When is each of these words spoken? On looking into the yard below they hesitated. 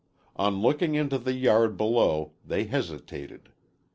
On 0.35 0.59
looking 0.63 0.95
into 0.95 1.19
the 1.19 1.33
yard 1.35 1.77
below 1.77 2.31
they 2.43 2.63
hesitated. 2.63 3.49